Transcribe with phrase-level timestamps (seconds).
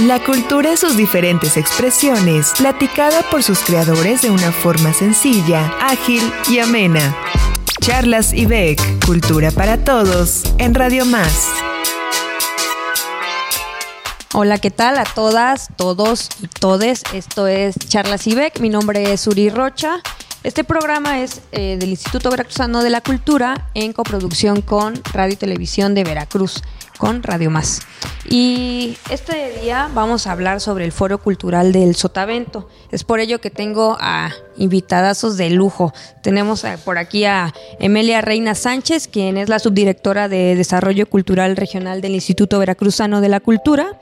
[0.00, 6.22] La cultura y sus diferentes expresiones, platicada por sus creadores de una forma sencilla, ágil
[6.48, 7.14] y amena.
[7.78, 11.46] Charlas IBEC, Cultura para Todos, en Radio Más.
[14.32, 17.02] Hola, ¿qué tal a todas, todos y todes?
[17.12, 20.00] Esto es Charlas IBEC, mi nombre es Uri Rocha.
[20.42, 25.36] Este programa es eh, del Instituto Veracruzano de la Cultura en coproducción con Radio y
[25.36, 26.62] Televisión de Veracruz
[27.02, 27.80] con Radio Más.
[28.30, 32.68] Y este día vamos a hablar sobre el Foro Cultural del Sotavento.
[32.92, 35.92] Es por ello que tengo a invitadazos de lujo.
[36.22, 42.02] Tenemos por aquí a Emilia Reina Sánchez, quien es la subdirectora de Desarrollo Cultural Regional
[42.02, 43.98] del Instituto Veracruzano de la Cultura.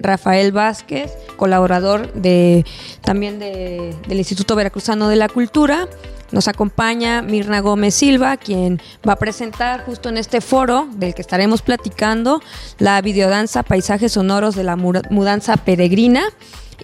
[0.00, 2.64] Rafael Vázquez, colaborador de,
[3.00, 5.86] también del Instituto Veracruzano de la Cultura.
[6.32, 11.22] Nos acompaña Mirna Gómez Silva, quien va a presentar justo en este foro del que
[11.22, 12.40] estaremos platicando
[12.78, 16.22] la videodanza Paisajes Sonoros de la Mudanza Peregrina.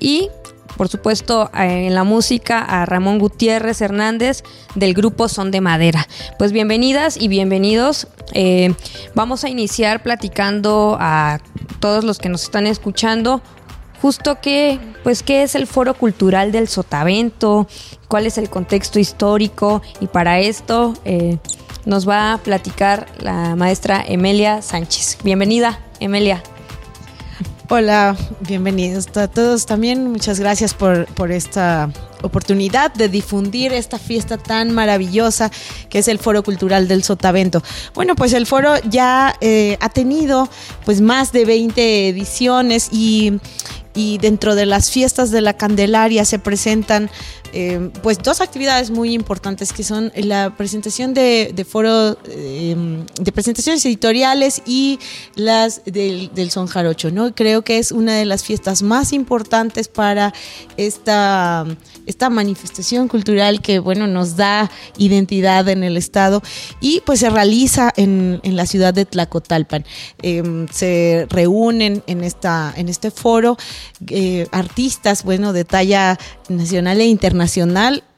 [0.01, 0.31] Y
[0.77, 4.43] por supuesto, en la música a Ramón Gutiérrez Hernández
[4.75, 6.07] del grupo Son de Madera.
[6.39, 8.09] Pues bienvenidas y bienvenidos.
[8.35, 8.75] Eh,
[9.15, 11.41] vamos a iniciar platicando a
[11.81, 13.41] todos los que nos están escuchando
[14.01, 17.67] justo qué, pues qué es el Foro Cultural del Sotavento,
[18.09, 21.39] cuál es el contexto histórico y para esto eh,
[21.85, 25.19] nos va a platicar la maestra Emelia Sánchez.
[25.23, 26.43] Bienvenida, Emelia.
[27.69, 30.13] Hola, bienvenidos a todos también.
[30.13, 31.91] Muchas gracias por, por esta
[32.23, 35.51] oportunidad de difundir esta fiesta tan maravillosa
[35.89, 37.63] que es el Foro Cultural del Sotavento.
[37.95, 40.49] Bueno, pues el foro ya eh, ha tenido
[40.85, 43.41] pues más de 20 ediciones y
[43.97, 47.11] y dentro de las fiestas de la Candelaria se presentan
[47.53, 53.85] eh, pues dos actividades muy importantes que son la presentación de, foro em, de presentaciones
[53.85, 54.99] editoriales y
[55.35, 59.89] las del, del, son jarocho no creo que es una de las fiestas más importantes
[59.89, 60.33] para
[60.77, 61.65] esta
[62.07, 66.43] esta manifestación cultural que bueno nos da identidad en el estado
[66.81, 69.85] y pues se realiza en, en la ciudad de Tlacotalpan.
[70.23, 73.57] Em, se reúnen en esta en este foro
[74.09, 76.19] eh, artistas bueno de talla
[76.49, 77.36] nacional e internacional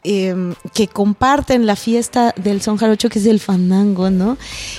[0.05, 4.39] em, que comparten la fiesta del son jarocho, que es el fandango, ¿no?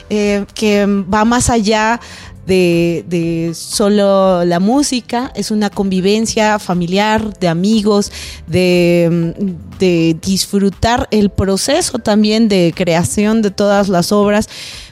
[0.10, 2.00] Eh, que va más allá
[2.46, 8.12] de, de, solo la música, es una convivencia familiar, de amigos,
[8.48, 9.36] de,
[9.78, 14.50] de disfrutar el proceso también de creación de todas las obras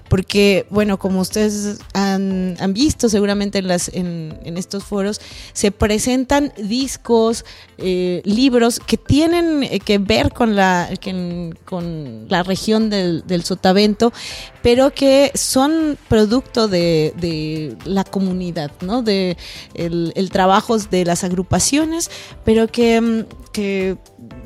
[0.10, 5.22] porque, bueno, como ustedes han, visto seguramente en, las, en, estos foros,
[5.54, 7.46] se presentan discos,
[7.78, 10.90] eh, libros que tienen eh, que ver con la,
[11.66, 14.12] con la región del, Sotavento,
[14.62, 19.02] pero que son producto de, la comunidad, ¿no?
[19.02, 19.38] De
[19.74, 22.10] el, trabajo de las agrupaciones,
[22.44, 23.98] pero que, que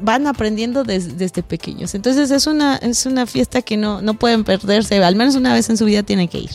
[0.02, 1.96] van aprendiendo desde pequeños.
[1.96, 5.70] Entonces es una, es una fiesta que no, no pueden perderse, al menos una vez
[5.70, 6.52] en su vida tienen que ir.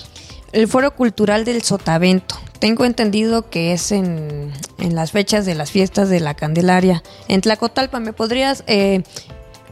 [0.52, 2.36] El Foro Cultural del Sotavento.
[2.58, 7.02] Tengo entendido que es en, las fechas de las fiestas de la Candelaria.
[7.28, 9.02] En Tlacotalpa, ¿me podrías, eh,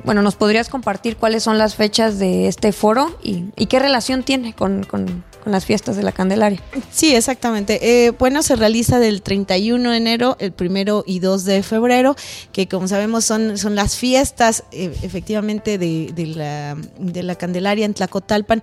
[0.05, 4.53] bueno, nos podrías compartir cuáles son las fechas de este foro y, qué relación tiene
[4.53, 6.61] con, con las fiestas de la Candelaria.
[6.91, 8.07] Sí, exactamente.
[8.07, 12.17] Eh, bueno, se realiza del 31 de enero, el primero y 2 de febrero,
[12.53, 17.85] que como sabemos son, son las fiestas eh, efectivamente de, de, la, de la Candelaria
[17.85, 18.63] en Tlacotalpan.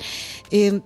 [0.51, 0.81] Eh,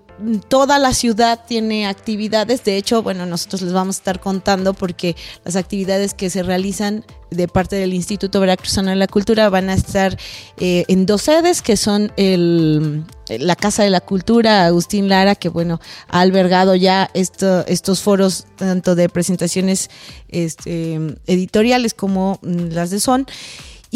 [0.47, 5.15] toda la ciudad tiene actividades, de hecho, bueno, nosotros les vamos a estar contando porque
[5.43, 9.73] las actividades que se realizan de parte del Instituto Veracruzano de la Cultura van a
[9.73, 10.17] estar
[10.57, 15.49] eh, en dos sedes, que son el, la Casa de la Cultura Agustín Lara, que
[15.49, 19.89] bueno, ha albergado ya esto, estos foros tanto de presentaciones
[20.29, 20.95] este,
[21.27, 23.25] editoriales como mm, las de Son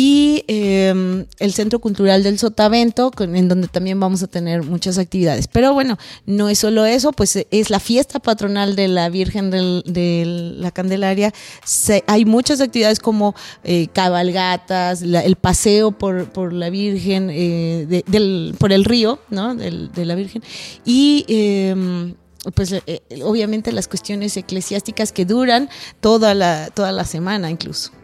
[0.02, 5.50] y em, el Centro Cultural del Sotavento, en donde también vamos a tener muchas actividades.
[5.50, 10.54] Pero bueno, no es solo eso, pues es la fiesta patronal de la Virgen de
[10.58, 11.34] la Candelaria.
[12.08, 13.36] hay muchas actividades como
[13.66, 18.04] eh, cabalgatas, el paseo por, la Virgen, eh,
[18.58, 19.54] por el río, ¿no?
[19.54, 20.42] de la Virgen.
[20.86, 22.16] Y em,
[22.56, 25.70] pues eh, obviamente las cuestiones eclesiásticas que duran
[26.00, 27.99] toda la, toda la semana incluso.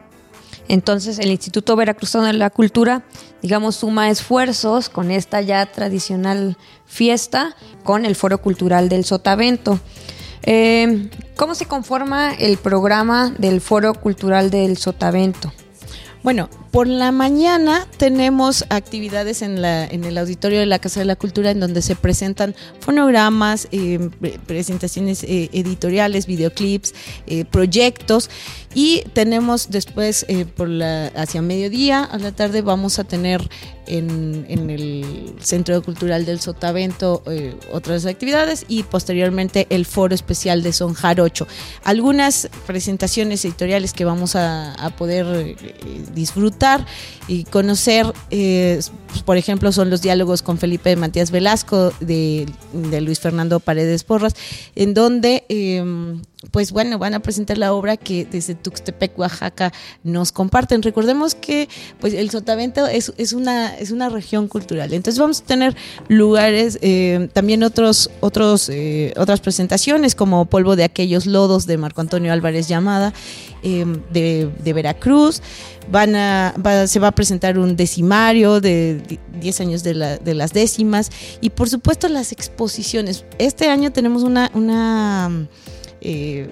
[0.67, 3.03] Entonces el Instituto Veracruzano de la Cultura,
[3.41, 9.79] digamos, suma esfuerzos con esta ya tradicional fiesta con el Foro Cultural del Sotavento.
[10.43, 15.51] Eh, ¿Cómo se conforma el programa del Foro Cultural del Sotavento?
[16.23, 21.05] Bueno, por la mañana tenemos actividades en, la, en el auditorio de la Casa de
[21.05, 24.09] la Cultura en donde se presentan fonogramas, eh,
[24.45, 26.93] presentaciones eh, editoriales, videoclips,
[27.27, 28.29] eh, proyectos
[28.73, 30.25] y tenemos después
[30.57, 33.49] por la, hacia mediodía a la tarde vamos a tener
[33.87, 37.23] en, en el Centro Cultural del Sotavento
[37.71, 41.47] otras actividades y posteriormente el foro especial de Son Jarocho.
[41.85, 45.55] Algunas presentaciones editoriales que vamos a, a poder
[46.13, 46.64] disfrutar
[47.27, 52.45] y conocer, eh, pues, por ejemplo, son los diálogos con Felipe Matías Velasco de,
[53.01, 54.35] Luis Fernando Paredes Porras,
[54.75, 56.21] en donde, em,
[56.51, 60.81] pues bueno, van a presentar la obra que desde Tuxtepec, Oaxaca, nos comparten.
[60.81, 61.69] Recordemos que
[61.99, 65.75] pues el Sotavento es, es, una, es una región cultural, entonces vamos a tener
[66.07, 72.01] lugares, em, también otros, otros, eh, otras presentaciones como Polvo de aquellos lodos de Marco
[72.01, 73.13] Antonio Álvarez Llamada,
[73.63, 75.41] em, de, de Veracruz
[75.91, 76.53] van a,
[76.87, 79.01] se va a presentar un decimario de
[79.39, 81.11] 10 años de, las décimas
[81.41, 83.25] y por supuesto las exposiciones.
[83.37, 85.47] Este año tenemos una, una,
[86.05, 86.47] eh,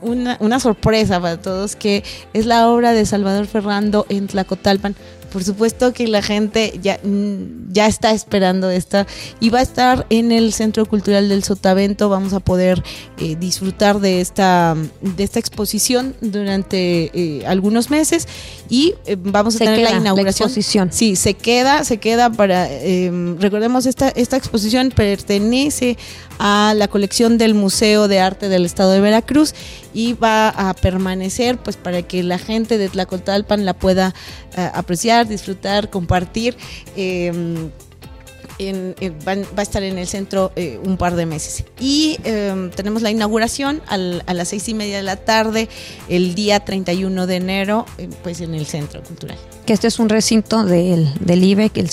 [0.00, 2.02] una, una, sorpresa para todos que
[2.32, 4.96] es la obra de Salvador Ferrando en Tlacotalpan
[5.32, 9.06] por supuesto que la gente ya, mm, ya está esperando esta
[9.40, 12.08] y va a estar en el Centro Cultural del Sotavento.
[12.08, 12.82] Vamos a poder
[13.18, 18.26] eh, disfrutar de esta, de esta exposición durante eh, algunos meses
[18.68, 20.48] y eh, vamos a tener la inauguración.
[20.48, 20.92] exposición.
[20.92, 25.96] Sí, se queda, se queda para, em, recordemos, esta, esta exposición pertenece
[26.38, 29.54] a la colección del Museo de Arte del Estado de Veracruz
[29.94, 34.14] y va a permanecer pues para que la gente de Tlacotalpan la pueda
[34.56, 36.56] eh, apreciar, disfrutar, compartir.
[38.58, 38.94] Em,
[39.26, 41.64] va a estar en el centro eh, un par de meses.
[41.78, 45.68] Y em, tenemos la inauguración a las seis y media de la tarde,
[46.08, 49.38] el día 31 de enero, eh, pues en el centro cultural
[49.68, 51.76] que este es un recinto del, del IBEC.
[51.76, 51.90] El...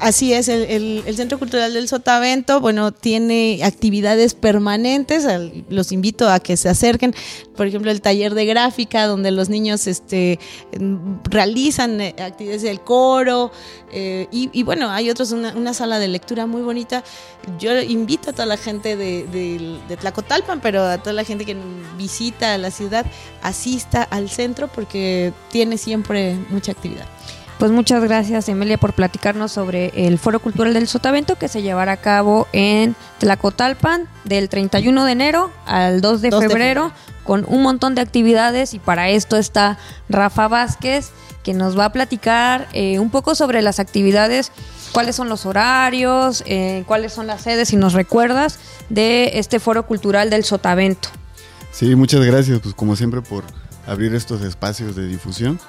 [0.00, 5.26] Así es, el, Centro Cultural del Sotavento, bueno, tiene actividades permanentes,
[5.70, 7.14] los invito a que se acerquen,
[7.56, 10.38] por ejemplo, el taller de gráfica, donde los niños este,
[11.24, 13.50] realizan eh, actividades del coro,
[13.92, 17.02] eh, y, bueno, hay otros, una, sala de lectura muy bonita.
[17.58, 21.44] Yo invito a toda la gente de, de, de Tlacotalpan, pero a toda la gente
[21.44, 21.56] que
[21.96, 23.06] visita la ciudad,
[23.42, 27.06] asista al centro porque tiene siempre mucha actividad.
[27.58, 31.92] Pues muchas gracias Emilia por platicarnos sobre el Foro Cultural del Sotavento que se llevará
[31.92, 36.92] a cabo en Tlacotalpan del 31 de enero al 2 de, febrero,
[37.24, 39.78] con un montón de actividades y para esto está
[40.10, 41.12] Rafa Vázquez
[41.42, 44.52] que nos va a platicar eh, un poco sobre las actividades,
[44.96, 48.58] cuáles son los horarios, eh, cuáles son las sedes, si nos recuerdas,
[48.88, 51.10] de este Foro Cultural del Sotavento.
[51.70, 53.44] Sí, muchas gracias, pues como siempre por
[53.86, 55.60] abrir estos espacios de difusión.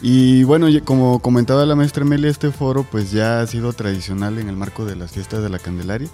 [0.00, 4.48] Y bueno, como comentaba la maestra Emilia, este foro pues ya ha sido tradicional en
[4.48, 6.08] el marco de las fiestas de la Candelaria,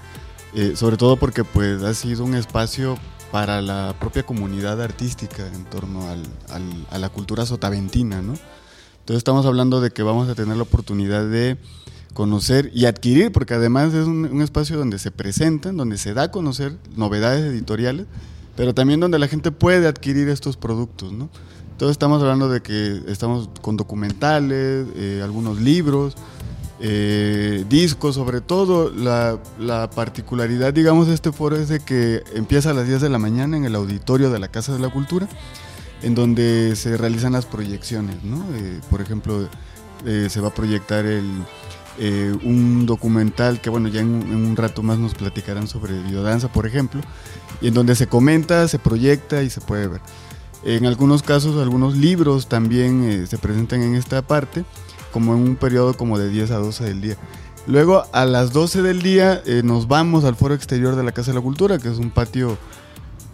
[0.54, 2.96] eh, sobre todo porque pues ha sido un espacio
[3.30, 8.32] para la propia comunidad artística en torno a la cultura sotaventina, ¿no?
[9.00, 11.58] Entonces estamos hablando de que vamos a tener la oportunidad de
[12.12, 16.30] conocer y adquirir, porque además es un, espacio donde se presentan, donde se da a
[16.30, 18.06] conocer novedades editoriales,
[18.56, 21.30] pero también donde la gente puede adquirir estos productos, ¿no?
[21.72, 26.14] Entonces estamos hablando de que estamos con documentales, eh, algunos libros,
[26.80, 32.74] eh, discos, sobre todo la, particularidad, digamos, de este foro es de que empieza a
[32.74, 35.28] las 10 de la mañana en el auditorio de la Casa de la Cultura,
[36.02, 38.44] en donde se realizan las proyecciones, ¿no?
[38.54, 39.48] Eh, por ejemplo,
[40.04, 41.24] se va a proyectar el,
[41.98, 47.00] un documental que, bueno, ya en, un rato más nos platicarán sobre biodanza, por ejemplo,
[47.60, 50.00] y en donde se comenta, se proyecta y se puede ver.
[50.64, 54.64] En algunos casos, algunos libros también eh, se presentan en esta parte,
[55.12, 57.16] como en un periodo como de 10 a 12 del día.
[57.66, 61.32] Luego, a las 12 del día, eh, nos vamos al foro exterior de la Casa
[61.32, 62.58] de la Cultura, que es un patio,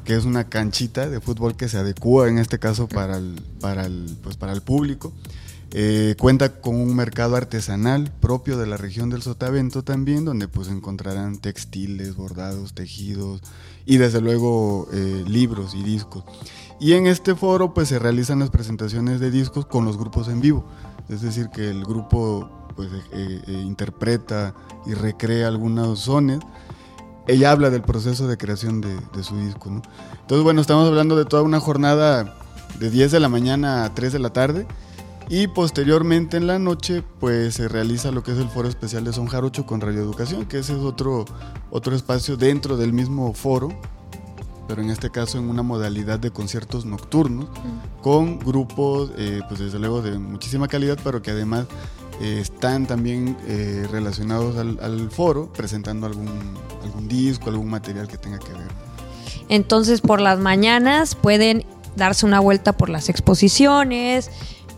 [0.05, 3.85] que es una canchita de fútbol que se adecua en este caso para el, para
[3.85, 5.13] el, pues para el público.
[5.73, 10.69] Eh, cuenta con un mercado artesanal propio de la región del Sotavento también, donde pues
[10.69, 13.43] encontrarán textiles, bordados, tejidos
[13.85, 14.89] y desde luego
[15.27, 16.25] libros y discos.
[16.81, 20.41] Y en este foro pues se realizan las presentaciones de discos con los grupos en
[20.41, 20.65] vivo.
[21.09, 24.55] Es decir, que el grupo pues eh, eh, interpreta
[24.87, 26.39] y recrea algunos sones.
[27.27, 29.69] Ella habla del proceso de creación de, su disco.
[29.69, 32.37] Entonces, bueno, estamos hablando de toda una jornada
[32.79, 34.69] de 10 de la mañana a 3 de la tarde.
[35.29, 39.13] Y posteriormente en la noche, pues se realiza lo que es el foro especial de
[39.13, 41.27] Son Jarocho con Radio Educación, que ese es otro,
[41.71, 43.69] otro espacio dentro del mismo foro
[44.69, 47.47] pero en este caso en una modalidad de conciertos nocturnos
[48.03, 51.67] con grupos, eh, pues desde luego de muchísima calidad, pero que además
[52.21, 56.29] eh, están también eh, relacionados al, al, foro, presentando algún,
[56.85, 58.69] algún disco, algún material que tenga que ver.
[59.49, 61.65] Entonces por las mañanas pueden
[61.97, 64.31] darse una vuelta por las exposiciones,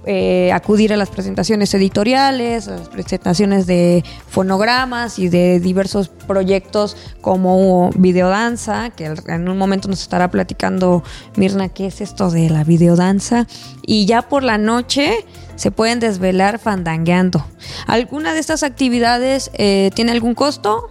[0.06, 6.96] eh, acudir a las presentaciones editoriales, a las presentaciones de fonogramas y de diversos proyectos
[7.20, 11.02] como videodanza, que en un momento nos estará platicando
[11.36, 13.46] Mirna qué es esto de la videodanza.
[13.86, 15.24] Y ya por la noche
[15.56, 17.44] se pueden desvelar fandangueando.
[17.86, 20.88] ¿Alguna de estas actividades eh, tiene algún costo?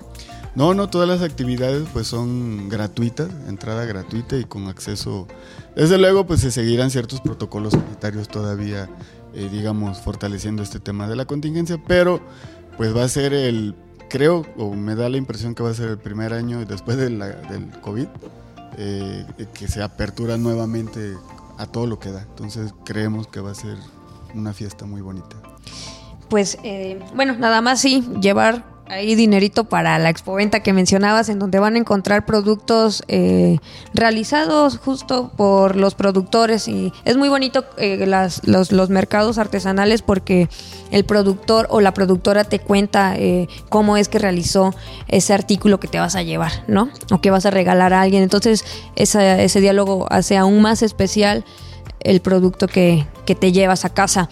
[0.55, 5.27] No, no, todas las actividades pues son gratuitas, entrada gratuita y con acceso.
[5.79, 8.89] Desde luego pues se seguirán ciertos protocolos sanitarios todavía,
[9.33, 12.19] eh, digamos, fortaleciendo este tema de la contingencia, pero
[12.75, 13.75] pues va a ser el,
[14.09, 17.23] creo, o me da la impresión que va a ser el primer año después del
[17.79, 18.07] COVID,
[18.77, 21.15] eh, que se apertura nuevamente
[21.57, 22.23] a todo lo que da.
[22.23, 23.77] Entonces creemos que va a ser
[24.35, 25.37] una fiesta muy bonita.
[26.29, 31.37] Pues eh, bueno, nada más sí, llevar hay dinerito para la expoventa que mencionabas, en
[31.37, 33.59] donde van a encontrar productos eh,
[33.93, 36.67] realizados justo por los productores.
[36.67, 40.49] Y es muy bonito eh, las, los, los, mercados artesanales porque
[40.89, 44.73] el productor o la productora te cuenta eh, cómo es que realizó
[45.07, 46.89] ese artículo que te vas a llevar, ¿no?
[47.11, 48.23] O que vas a regalar a alguien.
[48.23, 48.65] Entonces,
[48.95, 51.45] esa, ese diálogo hace aún más especial
[51.99, 54.29] el producto que, que te llevas a casa.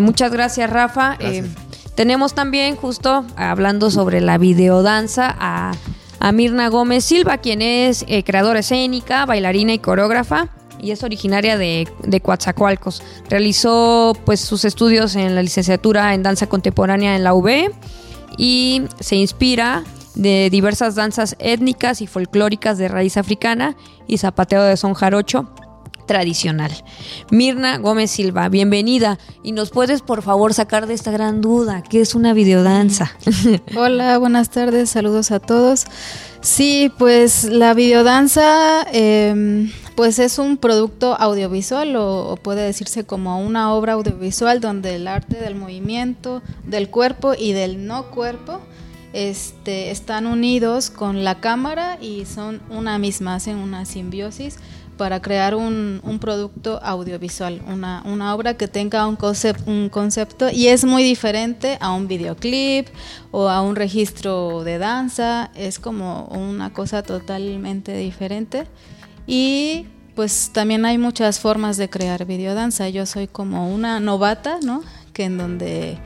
[0.00, 1.16] muchas gracias, Rafa.
[1.18, 1.63] Gracias.
[1.94, 5.72] Tenemos también, justo hablando sobre la videodanza, a,
[6.18, 10.48] a Mirna Gómez Silva, quien es eh, creadora escénica, bailarina y coreógrafa
[10.80, 13.02] y es originaria de, de Coatzacoalcos.
[13.30, 17.72] Realizó pues sus estudios en la licenciatura en danza contemporánea en la UB
[18.36, 19.84] y se inspira
[20.14, 25.48] de diversas danzas étnicas y folclóricas de raíz africana y zapateo de son jarocho
[26.06, 26.72] tradicional.
[27.30, 29.18] Mirna Gómez Silva, bienvenida.
[29.42, 33.12] Y nos puedes por favor sacar de esta gran duda, ¿qué es una videodanza?
[33.76, 35.86] Hola, buenas tardes, saludos a todos.
[36.40, 43.40] Sí, pues la videodanza eh, pues es un producto audiovisual o, o, puede decirse como
[43.40, 48.60] una obra audiovisual donde el arte del movimiento, del cuerpo y del no cuerpo
[49.14, 54.56] este, están unidos con la cámara y son una misma, hacen una simbiosis
[54.96, 59.18] para crear un, producto audiovisual, una, obra que tenga un,
[59.66, 62.88] un concepto y es muy diferente a un videoclip
[63.30, 68.66] o a un registro de danza, es como una cosa totalmente diferente.
[69.26, 74.82] Y pues también hay muchas formas de crear videodanza, yo soy como una novata, ¿no?
[75.12, 75.98] Que en donde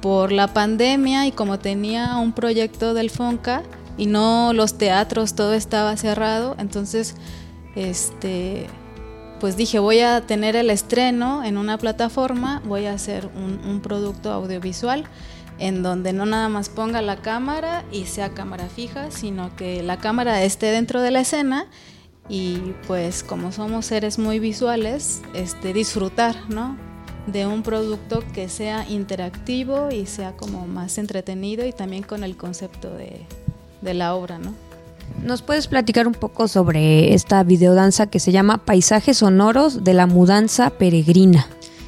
[0.00, 3.62] por la pandemia y como tenía un proyecto del FONCA
[3.96, 7.14] y no los teatros, todo estaba cerrado, entonces
[7.74, 8.66] este,
[9.40, 14.32] pues dije, voy a tener el estreno en una plataforma, voy a hacer un, producto
[14.32, 15.04] audiovisual
[15.58, 19.98] en donde no nada más ponga la cámara y sea cámara fija, sino que la
[19.98, 21.66] cámara esté dentro de la escena
[22.28, 26.76] y pues como somos seres muy visuales, este, disfrutar, ¿no?
[27.26, 32.36] de un producto que sea interactivo y sea como más entretenido y también con el
[32.36, 33.26] concepto de,
[33.80, 34.54] de la obra, ¿no?
[35.22, 40.06] ¿Nos puedes platicar un poco sobre esta videodanza que se llama Paisajes Sonoros de la
[40.06, 41.46] Mudanza Peregrina?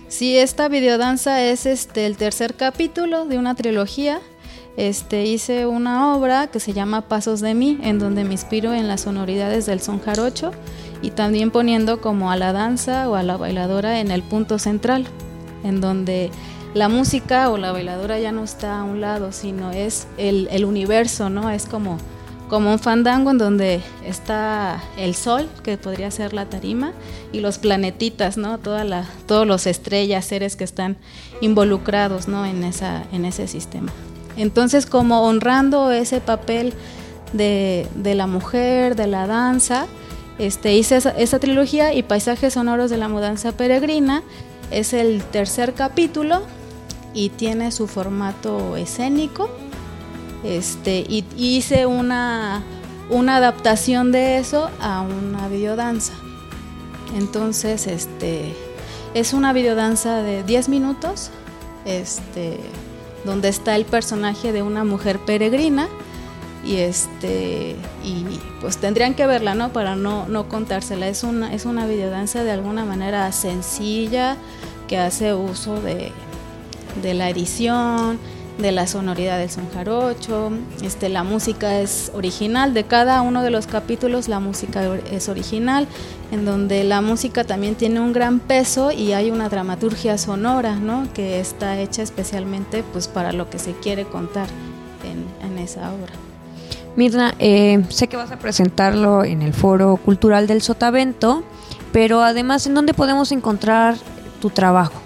[0.08, 4.20] Sí, esta videodanza es este, el tercer capítulo de una trilogía.
[4.76, 8.86] Este, hice una obra que se llama Pasos de mí, en donde me inspiro en
[8.86, 10.52] las sonoridades del son jarocho
[11.02, 15.06] y también poniendo como a la danza o a la bailadora en el punto central,
[15.64, 16.30] en donde
[16.74, 20.64] la música o la bailadora ya no está a un lado, sino es el, el
[20.64, 21.50] universo, ¿no?
[21.50, 21.98] Es como
[22.54, 26.92] como un fandango en donde está el sol, que podría ser la tarima,
[27.32, 28.58] y los planetitas, ¿no?
[28.58, 30.96] Todos los estrellas, seres que están
[31.40, 32.46] involucrados, ¿no?
[32.46, 33.90] En, esa, en ese sistema.
[34.36, 36.74] Entonces, como honrando ese papel
[37.32, 39.88] de, de la mujer, de la danza,
[40.38, 44.22] este, hice esa, trilogía y Paisajes Sonoros de la Mudanza Peregrina
[44.70, 46.42] es el tercer capítulo
[47.14, 49.50] y tiene su formato escénico
[50.44, 52.62] este, y hice una,
[53.10, 56.12] una adaptación de eso a una videodanza.
[57.16, 58.54] Entonces, este,
[59.14, 61.30] es una videodanza de 10 minutos,
[61.84, 62.58] este,
[63.24, 65.88] donde está el personaje de una mujer peregrina
[66.64, 68.24] y este y
[68.60, 69.72] pues tendrían que verla, ¿no?
[69.72, 71.08] Para no, no contársela.
[71.08, 74.36] Es una, es una videodanza de alguna manera sencilla
[74.88, 76.10] que hace uso de,
[77.02, 78.18] de la edición,
[78.58, 80.50] de la sonoridad del son jarocho,
[80.82, 85.88] este, la música es original, de cada uno de los capítulos la música es original,
[86.30, 91.06] en donde la música también tiene un gran peso y hay una dramaturgia sonora, ¿no?
[91.14, 94.46] que está hecha especialmente pues, para lo que se quiere contar
[95.02, 96.12] en, en esa obra.
[96.96, 101.42] Mirna, eh, sé que vas a presentarlo en el Foro Cultural del Sotavento,
[101.92, 103.96] pero además, ¿en dónde podemos encontrar
[104.40, 105.03] tu trabajo?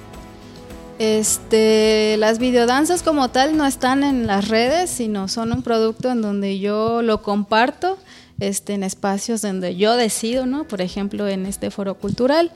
[0.99, 6.23] Este, las videodanzas como tal no están en las redes, sino son un producto en
[6.23, 7.99] donde yo lo comparto,
[8.41, 10.65] este, en espacios donde yo decido, ¿no?
[10.65, 12.51] Por ejemplo, en este foro cultural.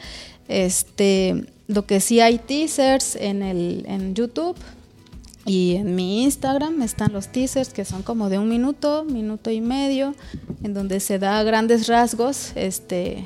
[0.48, 4.56] Este, lo que sí hay teasers en el en YouTube
[5.44, 9.60] y en mi Instagram están los teasers que son como de un minuto, minuto y
[9.60, 10.14] medio,
[10.62, 13.24] en donde se da grandes rasgos, este,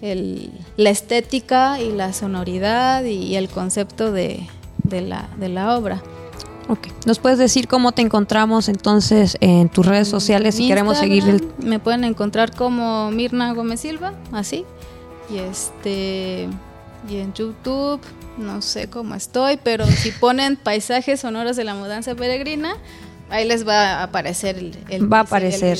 [0.00, 4.46] la estética y la sonoridad y, el concepto de,
[4.90, 6.02] la, obra.
[6.68, 6.92] Okay.
[7.06, 11.48] ¿Nos puedes decir cómo te encontramos entonces en tus redes sociales si queremos seguir el...
[11.58, 14.64] Me pueden encontrar como Mirna Gómez Silva, así.
[15.30, 16.48] Y este
[17.08, 18.00] y en YouTube,
[18.38, 22.76] no sé cómo estoy, pero si ponen paisajes sonoros de la mudanza peregrina,
[23.30, 25.78] Ahí les va a aparecer el, Va a aparecer.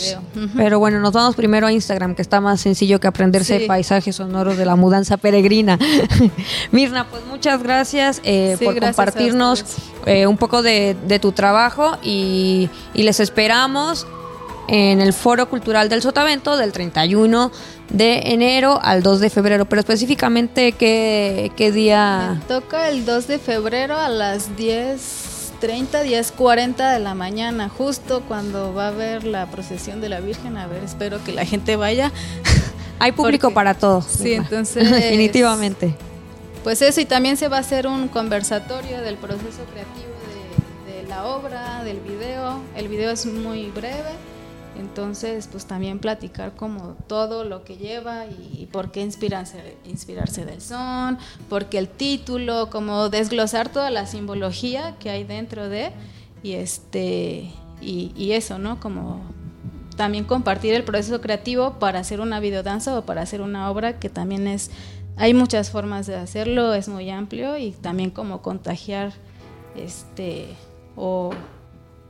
[0.57, 4.57] Pero bueno, nos vamos primero a Instagram, que está más sencillo que aprenderse paisajes sonoros
[4.57, 5.79] de la mudanza peregrina.
[6.73, 9.65] Mirna, pues muchas gracias eh, por compartirnos
[10.07, 14.07] eh, un poco de, tu trabajo y, les esperamos
[14.67, 17.53] en el Foro Cultural del Sotavento del 31
[17.91, 22.41] de enero al 2 de febrero, pero específicamente qué, qué día...
[22.49, 25.24] toca el 2 de febrero a las 10
[25.65, 30.21] 30, 10, 40 de la mañana, justo cuando va a haber la procesión de la
[30.21, 30.59] Virgen.
[30.59, 32.13] A ver, espero que la gente vaya.
[32.99, 34.03] Hay público para todo.
[34.03, 34.91] Sí, entonces.
[34.91, 35.95] Definitivamente.
[36.65, 40.13] Pues eso, y también se va a hacer un conversatorio del proceso creativo
[40.87, 42.61] de, de la obra, del video.
[42.77, 44.13] El video es muy breve
[44.79, 50.61] entonces, pues también platicar como todo lo que lleva y, por qué inspirarse, inspirarse del
[50.61, 55.93] son, porque el título, como desglosar toda la simbología que hay dentro de,
[56.43, 58.81] y este, y, eso, ¿no?
[58.81, 59.21] Como
[59.97, 64.09] también compartir el proceso creativo para hacer una videodanza o para hacer una obra que
[64.09, 64.71] también es,
[65.17, 69.13] hay muchas formas de hacerlo, es muy amplio y también como contagiar,
[69.77, 70.49] este,
[70.97, 71.31] o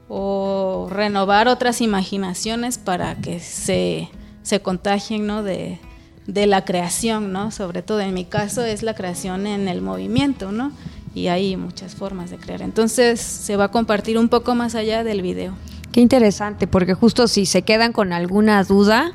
[0.08, 4.08] o renovar otras imaginaciones para que se,
[4.42, 5.42] se contagien ¿no?
[5.42, 5.78] de,
[6.26, 7.50] de, la creación, ¿no?
[7.50, 10.72] Sobre todo en mi caso es la creación en el movimiento, ¿no?
[11.14, 12.62] Y hay muchas formas de crear.
[12.62, 15.54] Entonces se va a compartir un poco más allá del video.
[15.92, 19.12] Qué interesante, porque justo si se quedan con alguna duda,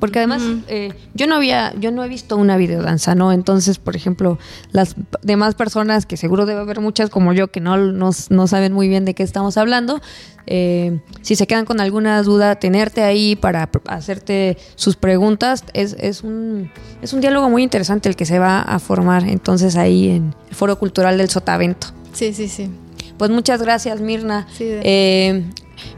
[0.00, 3.32] porque además eh, yo no había, yo no he visto una videodanza, ¿no?
[3.32, 4.38] Entonces, por ejemplo,
[4.72, 8.88] las demás personas, que seguro debe haber muchas como yo que no, no, saben muy
[8.88, 10.00] bien de qué estamos hablando,
[10.46, 16.24] eh, si se quedan con alguna duda, tenerte ahí para hacerte sus preguntas, es, es,
[16.24, 16.70] un,
[17.02, 20.54] es un diálogo muy interesante el que se va a formar entonces ahí en el
[20.56, 21.88] Foro Cultural del Sotavento.
[22.14, 22.70] Sí, sí, sí.
[23.18, 24.46] Pues muchas gracias, Mirna.
[24.56, 25.44] Sí, eh,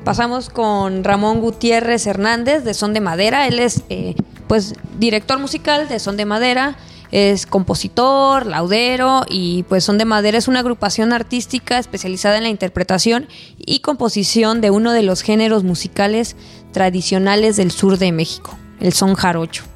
[0.05, 3.47] Pasamos con Ramón Gutiérrez Hernández de Son de Madera.
[3.47, 4.14] Él es eh,
[4.49, 6.77] pues director musical de Son de Madera,
[7.11, 12.49] es compositor, laudero y pues Son de Madera es una agrupación artística especializada en la
[12.49, 16.37] interpretación y composición de uno de los géneros musicales
[16.73, 19.72] tradicionales del sur de México, el son jarocho.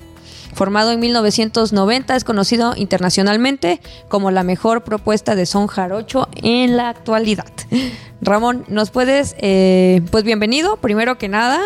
[0.57, 6.89] Formado en 1990, es conocido internacionalmente como la mejor propuesta de son jarocho en la
[6.89, 7.53] actualidad.
[8.23, 11.61] Ramón, ¿nos puedes, eh, pues bienvenido, primero que nada,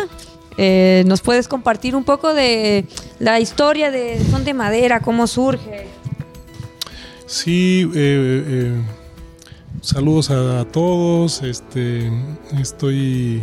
[0.57, 2.85] eh, ¿nos puedes compartir un poco de
[3.19, 5.87] la historia de Son de Madera, cómo surge?
[7.27, 8.73] Sí, eh,
[9.79, 12.11] saludos a, todos, este,
[12.59, 13.41] estoy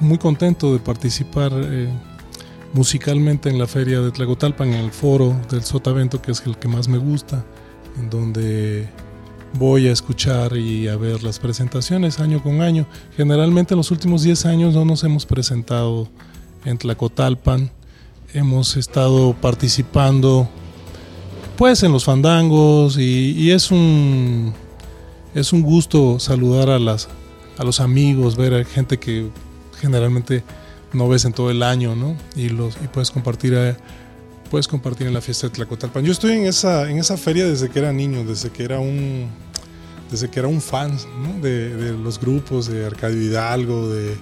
[0.00, 1.52] muy contento de participar
[2.72, 6.68] musicalmente en la feria de Tlacotalpan, en el foro del Sotavento, que es el que
[6.68, 7.44] más me gusta,
[7.98, 8.88] en donde
[9.54, 12.86] voy a escuchar y a ver las presentaciones año con año.
[13.16, 16.08] Generalmente en los últimos 10 años no nos hemos presentado
[16.64, 17.70] en Tlacotalpan,
[18.32, 20.48] hemos estado participando
[21.56, 24.54] pues en los fandangos y, es un
[25.34, 27.08] es un gusto saludar a las
[27.58, 29.28] a los amigos, ver a gente que
[29.78, 30.42] generalmente
[30.92, 32.16] no ves en todo el año, ¿no?
[32.36, 33.76] Y, los, y puedes compartir eh,
[34.50, 36.04] puedes compartir en la fiesta de Tlacotalpan.
[36.04, 39.28] Yo estoy en esa, en esa feria desde que era niño, desde que era un,
[40.10, 40.96] desde que era un fan
[41.40, 44.16] de, los grupos de Arcadio Hidalgo, de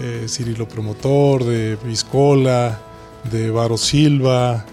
[0.00, 2.78] eh, Cirilo Promotor, de Viscola,
[3.30, 4.64] de Varo Silva,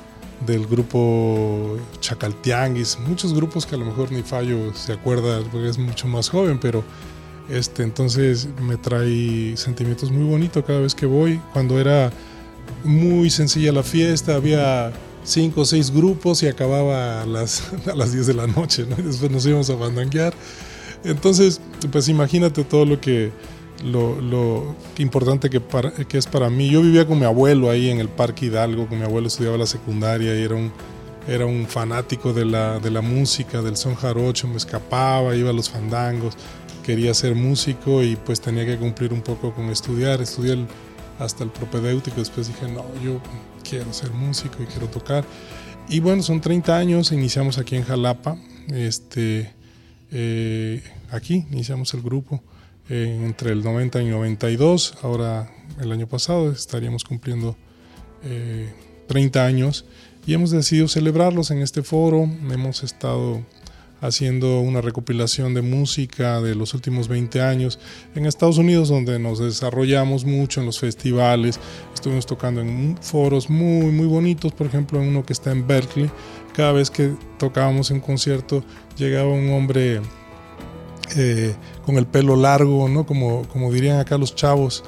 [0.45, 5.78] del grupo Chacaltianguis, muchos grupos que a lo mejor ni Fallo se acuerda porque es
[5.78, 6.84] mucho más joven, pero
[7.49, 11.41] Este, entonces me trae sentimientos muy bonitos cada vez que voy.
[11.53, 12.12] Cuando era
[12.83, 14.91] muy sencilla la fiesta, había
[15.23, 18.95] cinco o seis grupos y acababa a las, a las 10 de la noche, ¿no?
[18.95, 20.33] después nos íbamos a bandanguear.
[21.03, 23.31] Entonces, pues imagínate todo lo que,
[23.83, 26.69] lo, lo importante que, para, que es para mí.
[26.69, 29.65] Yo vivía con mi abuelo ahí en el Parque Hidalgo, con mi abuelo estudiaba la
[29.65, 30.71] secundaria y era un,
[31.27, 35.53] era un fanático de la, de la música, del son jarocho, me escapaba, iba a
[35.53, 36.35] los fandangos,
[36.89, 40.21] quería ser músico y pues tenía que cumplir un poco con estudiar.
[40.21, 40.58] Estudié
[41.19, 43.21] hasta el propedéutico, después dije, no, yo
[43.63, 45.23] quiero ser músico y quiero tocar.
[45.88, 49.54] Y bueno, son 30 años, iniciamos aquí en Jalapa, este,
[50.12, 52.41] eh, aquí iniciamos el grupo
[52.89, 55.47] eh, entre el 90 y 92, ahora
[55.80, 57.56] el año pasado estaríamos cumpliendo
[59.08, 59.86] 30 eh, años
[60.25, 63.43] y hemos decidido celebrarlos en este foro, hemos estado
[64.01, 67.79] haciendo una recopilación de música de los últimos 20 años
[68.15, 71.59] en Estados Unidos, donde nos desarrollamos mucho en los festivales.
[71.93, 76.09] Estuvimos tocando en foros muy, muy bonitos, por ejemplo, en uno que está en Berkeley.
[76.53, 78.63] Cada vez que tocábamos en concierto,
[78.97, 80.01] llegaba un hombre
[81.15, 83.05] eh, con el pelo largo, ¿no?
[83.05, 84.83] Como, como dirían acá los chavos,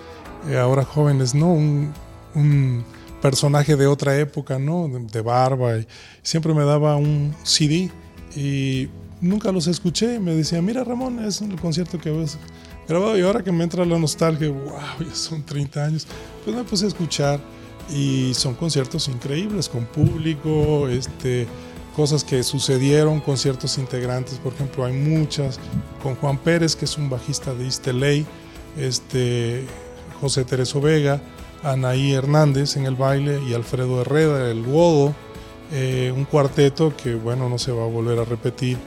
[0.50, 1.52] eh, ahora jóvenes, ¿no?
[1.52, 1.94] Un,
[2.36, 2.84] un,
[3.22, 4.88] personaje de otra época, ¿no?
[4.88, 5.78] De, de barba.
[5.78, 5.88] Y
[6.24, 7.92] siempre me daba un CD
[8.36, 8.90] y
[9.20, 10.20] nunca los escuché.
[10.20, 12.38] Me decía, mira Ramón, es el concierto que ves
[12.88, 13.18] grabado.
[13.18, 16.08] Y ahora que me entra la nostalgia, wow, ya son 30 años,
[16.44, 17.40] pues me puse a escuchar.
[17.90, 21.48] Y son conciertos increíbles, con público, este,
[21.96, 25.60] cosas que sucedieron, conciertos integrantes, por ejemplo, hay muchas,
[26.02, 27.88] con Juan Pérez, que es un bajista de East
[28.78, 29.66] este,
[30.22, 31.22] José Tereso Vega,
[31.64, 35.14] Anaí Hernández en el baile y Alfredo Herrera, el Wodo,
[35.72, 38.78] eh, un cuarteto que, bueno, no se va a volver a repetir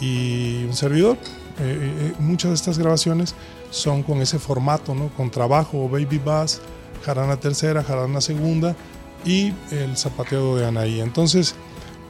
[0.00, 1.16] y un servidor.
[1.60, 3.34] Eh, eh, muchas de estas grabaciones
[3.70, 5.08] son con ese formato, ¿no?
[5.16, 6.60] con trabajo, baby bass,
[7.02, 8.76] jarana tercera, jarana segunda
[9.24, 11.00] y el zapateado de Anaí.
[11.00, 11.54] Entonces,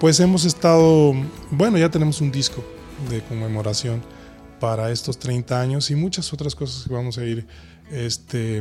[0.01, 1.15] pues hemos estado,
[1.53, 2.65] bueno, ya tenemos un disco
[3.09, 4.03] de conmemoración
[4.59, 7.47] para estos 30 años y muchas otras cosas que vamos a ir
[7.93, 8.61] este,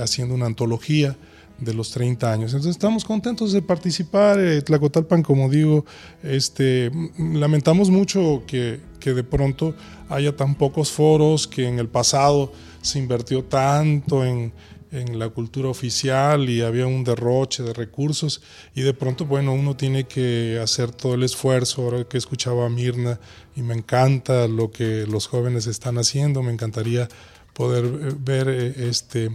[0.00, 1.16] haciendo una antología
[1.60, 2.52] de los 30 años.
[2.52, 4.38] Entonces estamos contentos de participar.
[4.40, 5.84] Eh, Tlacotalpan, como digo,
[6.22, 9.74] este, lamentamos mucho que, que, de pronto
[10.08, 14.52] haya tan pocos foros, que en el pasado se invirtió tanto en,
[14.92, 18.42] en la cultura oficial y había un derroche de recursos
[18.74, 21.82] y de pronto, bueno, uno tiene que hacer todo el esfuerzo.
[21.82, 23.20] Ahora que escuchaba a Mirna
[23.54, 27.08] y me encanta lo que los jóvenes están haciendo, me encantaría
[27.52, 29.30] poder eh, ver eh, este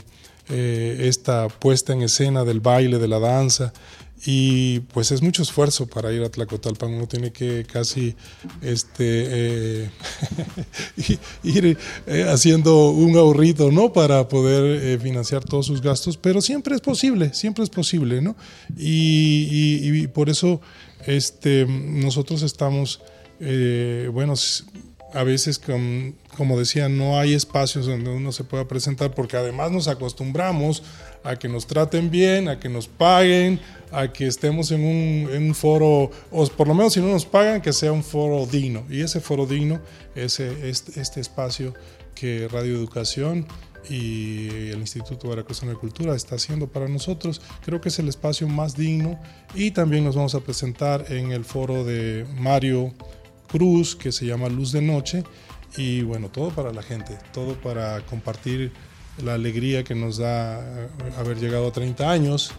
[0.49, 3.73] eh, esta puesta en escena del baile, de la danza.
[4.27, 6.93] Y pues es mucho esfuerzo para ir a Tlacotalpan.
[6.93, 8.15] Uno tiene que casi
[8.62, 9.89] este, eh,
[11.43, 11.77] ir
[12.08, 13.93] eh, haciendo un ahorrito ¿no?
[13.93, 18.21] para poder financiar todos sus gastos, pero siempre es posible, siempre es posible.
[18.21, 18.36] ¿no?
[18.77, 20.62] Y, por eso
[21.05, 23.01] este, nosotros estamos,
[23.39, 24.36] bueno,
[25.15, 25.62] a veces,
[26.38, 30.84] como decía, no hay espacios donde uno se pueda presentar porque además nos acostumbramos
[31.23, 33.62] a que nos traten bien, a que nos paguen,
[33.93, 37.71] a que estemos en un, foro, o por lo menos si no nos pagan, que
[37.71, 38.86] sea un foro digno.
[38.89, 39.80] Y ese foro digno
[40.15, 41.73] es este, este espacio
[42.13, 43.47] que Radio Educación
[43.89, 47.41] y el Instituto Veracruzano de Cultura está haciendo para nosotros.
[47.63, 49.17] Creo que es el espacio más digno
[49.54, 52.93] y también nos vamos a presentar en el foro de Mario
[53.55, 55.23] cruz que se llama Luz de Noche.
[55.77, 58.71] Y bueno, todo para la gente, todo para compartir
[59.23, 62.51] la alegría que nos da eh, haber llegado a 30 años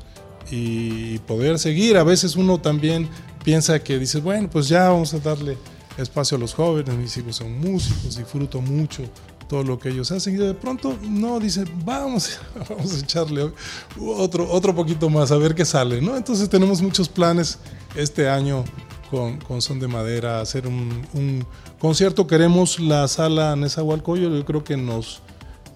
[0.50, 1.98] y poder seguir.
[1.98, 3.09] A veces uno también
[3.44, 5.59] piensa que dices, bueno, pues ya vamos a darle
[5.98, 9.02] espacio a los jóvenes, mis hijos son músicos, disfruto mucho
[9.48, 13.52] todo lo que ellos hacen y de pronto no dice vamos vamos a echarle
[13.96, 17.61] otro otro poquito más a ver qué sale no entonces tenemos muchos planes
[17.94, 18.64] este año
[19.11, 21.47] con, son de madera, hacer un,
[21.79, 22.27] concierto.
[22.27, 25.23] Queremos la sala Nezahualcóyotl, yo creo que nos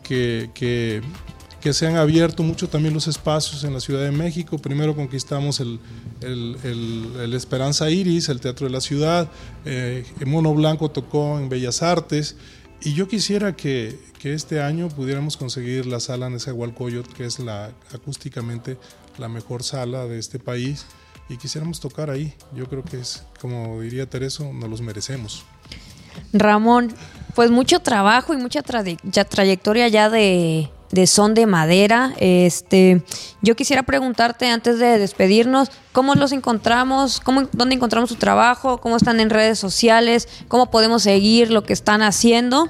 [0.02, 4.58] que, que, se han abierto mucho también los espacios en la Ciudad de México.
[4.58, 5.78] Primero conquistamos el,
[6.20, 6.56] el,
[7.20, 9.30] el, Esperanza Iris, el Teatro de la Ciudad.
[9.64, 12.36] Eh, Mono Blanco tocó en Bellas Artes.
[12.82, 17.70] Y yo quisiera que, que este año pudiéramos conseguir la sala Nezahualcóyotl, que es la
[17.94, 18.78] acústicamente
[19.18, 20.86] la mejor sala de este país
[21.30, 22.34] y quisiéramos tocar ahí.
[22.54, 25.44] Yo creo que es, como diría Tereso, nos los merecemos.
[26.32, 26.92] Ramón,
[27.34, 30.68] pues mucho trabajo y mucha trayectoria ya de,
[31.06, 32.12] son de madera.
[32.18, 33.02] Este,
[33.42, 37.20] yo quisiera preguntarte antes de despedirnos, ¿cómo los encontramos?
[37.20, 38.78] ¿Cómo, ¿Dónde encontramos su trabajo?
[38.78, 40.28] ¿Cómo están en redes sociales?
[40.48, 42.68] ¿Cómo podemos seguir lo que están haciendo?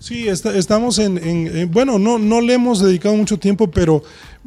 [0.00, 4.02] Sí, estamos en, bueno, no, no le hemos dedicado mucho tiempo, pero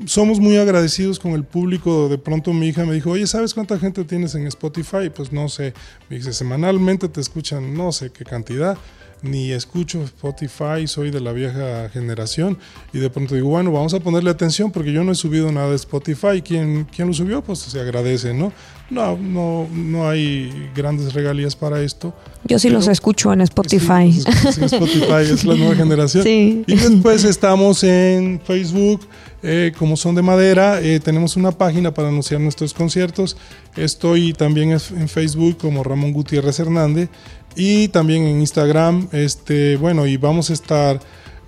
[0.05, 2.09] somos muy agradecidos con el público.
[2.09, 5.09] De pronto mi hija me dijo, oye, ¿sabes cuánta gente tienes en Spotify?
[5.13, 5.73] Pues no sé,
[6.09, 8.77] me dice, semanalmente te escuchan no sé qué cantidad
[9.21, 12.57] ni escucho Spotify, soy de la vieja generación
[12.91, 15.69] y de pronto digo, bueno, vamos a ponerle atención porque yo no he subido nada
[15.69, 16.41] de Spotify.
[16.43, 17.43] ¿Quién, quién lo subió?
[17.43, 18.51] Pues se agradece, ¿no?
[18.89, 22.13] No, no, no hay grandes regalías para esto.
[22.43, 24.11] Yo sí los escucho en Spotify.
[24.11, 24.23] Sí,
[24.57, 26.23] en Spotify es la nueva generación.
[26.23, 26.63] Sí.
[26.67, 29.01] Y después estamos en Facebook,
[29.43, 33.37] eh, como son de madera, eh, tenemos una página para anunciar nuestros conciertos.
[33.75, 37.09] Estoy también en Facebook como Ramón Gutiérrez Hernández
[37.55, 39.07] y también en Instagram.
[39.11, 40.99] Este, bueno, y vamos a estar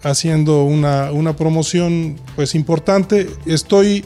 [0.01, 3.29] haciendo una, una promoción pues importante.
[3.45, 4.03] Estoy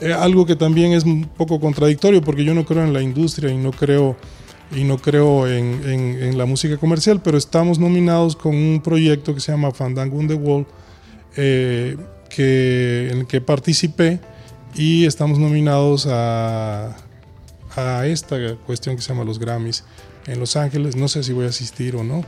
[0.00, 3.50] eh, algo que también es un poco contradictorio porque yo no creo en la industria
[3.50, 4.16] y no creo
[4.74, 9.40] y no creo en, en, la música comercial, pero estamos nominados con un proyecto que
[9.40, 10.66] se llama Fandango on the Wall,
[12.28, 14.20] que, en el que participé
[14.74, 16.96] y estamos nominados a,
[17.76, 18.36] a esta
[18.66, 19.84] cuestión que se llama los Grammys
[20.26, 20.96] en Los Ángeles.
[20.96, 22.24] No sé si voy a asistir o no.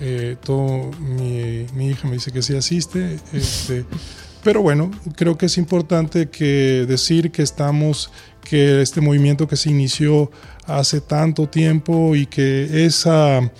[0.00, 3.18] Eh, todo, mi, mi, hija me dice que sí asiste.
[3.32, 3.84] Este,
[4.44, 8.12] pero bueno, creo que es importante que decir que estamos,
[8.44, 10.30] que este movimiento que se inició
[10.66, 13.50] hace tanto tiempo y que esa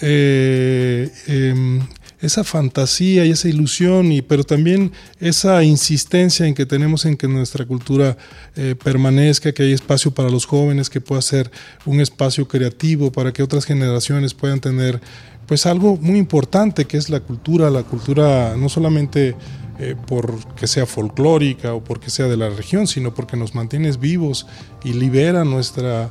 [0.00, 1.86] eh, em,
[2.26, 7.28] esa fantasía y esa ilusión, y, pero también esa insistencia en que tenemos en que
[7.28, 8.16] nuestra cultura
[8.56, 11.50] eh, permanezca, que hay espacio para los jóvenes, que pueda ser
[11.84, 15.00] un espacio creativo para que otras generaciones puedan tener
[15.46, 19.36] pues algo muy importante que es la cultura, la cultura no solamente
[19.78, 24.46] eh, porque sea folclórica o porque sea de la región, sino porque nos mantiene vivos
[24.82, 26.10] y libera nuestra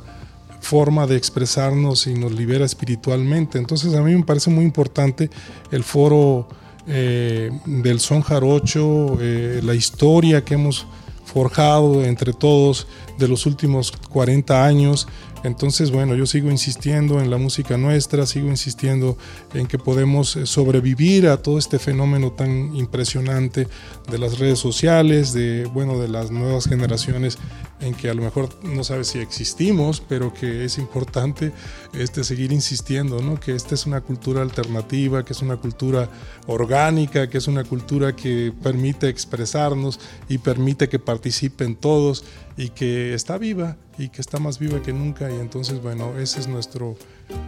[0.60, 3.58] forma de expresarnos y nos libera espiritualmente.
[3.58, 5.30] Entonces a mí me parece muy importante
[5.70, 6.48] el foro
[6.86, 10.86] eh, del son jarocho, eh, la historia que hemos
[11.24, 12.86] forjado entre todos
[13.18, 15.08] de los últimos 40 años
[15.46, 19.16] entonces, bueno, yo sigo insistiendo en la música nuestra, sigo insistiendo
[19.54, 23.68] en que podemos eh, sobrevivir a todo este fenómeno tan impresionante
[24.10, 27.38] de las redes sociales, de, bueno, de las nuevas generaciones
[27.80, 31.52] en que a lo mejor no sabes si existimos, pero que es importante
[31.92, 33.38] este, seguir insistiendo, ¿no?
[33.38, 36.08] que esta es una cultura alternativa, que es una cultura
[36.46, 42.24] orgánica, que es una cultura que permite expresarnos y permite que participen todos
[42.56, 46.40] y que está viva y que está más viva que nunca y entonces bueno, ese
[46.40, 46.96] es nuestro,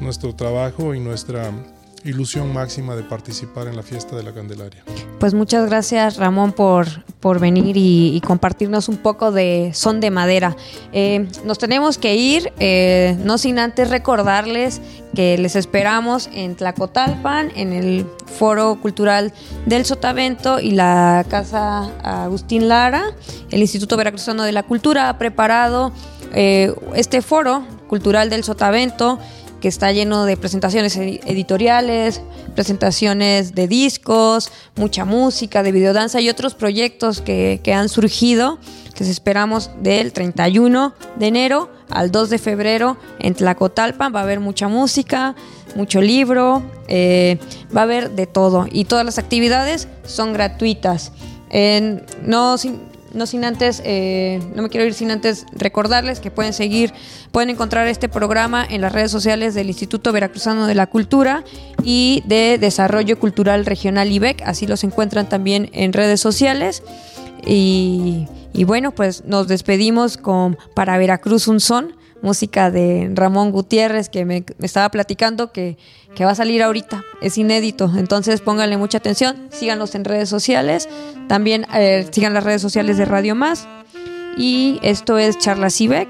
[0.00, 1.52] nuestro trabajo y nuestra
[2.04, 4.84] ilusión máxima de participar en la fiesta de la Candelaria.
[5.18, 6.86] Pues muchas gracias Ramón por,
[7.20, 10.56] por venir y, compartirnos un poco de son de madera.
[10.92, 14.80] Eh, nos tenemos que ir, eh, no sin antes recordarles
[15.14, 19.32] que les esperamos en Tlacotalpan, en el Foro Cultural
[19.66, 23.04] del Sotavento y la Casa Agustín Lara.
[23.50, 25.92] El Instituto Veracruzano de la Cultura ha preparado
[26.34, 29.18] eh, este foro cultural del Sotavento
[29.60, 32.20] que está lleno de presentaciones editoriales,
[32.54, 38.58] presentaciones de discos, mucha música, de videodanza y otros proyectos que, han surgido.
[38.98, 44.12] Les esperamos del 31 de enero al 2 de febrero en Tlacotalpan.
[44.12, 45.36] Va a haber mucha música,
[45.76, 47.38] mucho libro, eh,
[47.76, 48.66] va a haber de todo.
[48.72, 51.12] Y todas las actividades son gratuitas.
[52.22, 52.56] no,
[53.12, 56.92] no sin antes, eh, no me quiero ir sin antes recordarles que pueden seguir,
[57.32, 61.44] pueden encontrar este programa en las redes sociales del Instituto Veracruzano de la Cultura
[61.82, 66.82] y de Desarrollo Cultural Regional IBEC, así los encuentran también en redes sociales.
[67.46, 74.08] Y, y bueno, pues nos despedimos con Para Veracruz un son música de Ramón Gutiérrez
[74.08, 75.76] que me, estaba platicando que,
[76.20, 80.88] va a salir ahorita, es inédito, entonces pónganle mucha atención, síganos en redes sociales,
[81.28, 83.68] también eh, sigan las redes sociales de Radio Más.
[84.36, 86.08] Y esto es Charla Cibec,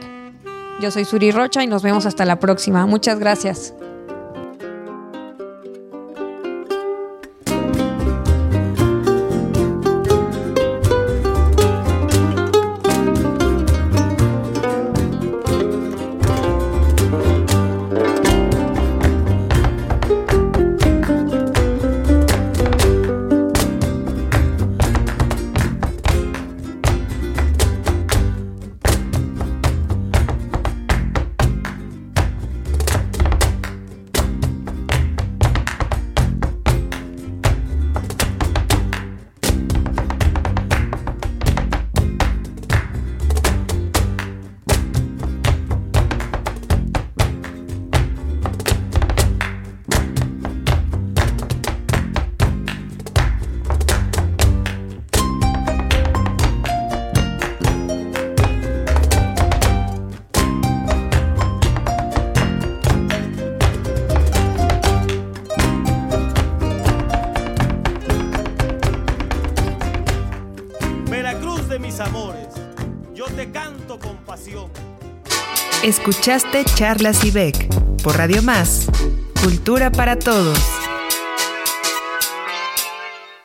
[0.80, 3.74] yo soy Suri Rocha y nos vemos hasta la próxima, muchas gracias.
[76.08, 77.68] Escuchaste Charlas IBEC
[78.02, 78.86] por Radio Más,
[79.42, 80.77] Cultura para Todos.